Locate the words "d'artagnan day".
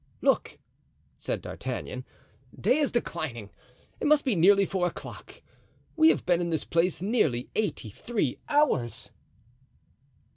1.43-2.79